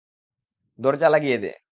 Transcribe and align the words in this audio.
দরজা 0.79 1.07
লাগিয়ে 1.09 1.37
দে! 1.37 1.51